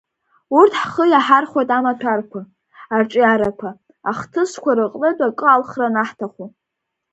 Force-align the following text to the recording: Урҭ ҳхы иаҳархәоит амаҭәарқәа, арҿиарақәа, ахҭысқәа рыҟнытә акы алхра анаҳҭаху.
Урҭ 0.57 0.73
ҳхы 0.81 1.03
иаҳархәоит 1.09 1.69
амаҭәарқәа, 1.77 2.41
арҿиарақәа, 2.95 3.69
ахҭысқәа 4.09 4.71
рыҟнытә 4.77 5.23
акы 5.27 5.45
алхра 5.53 5.85
анаҳҭаху. 5.89 6.47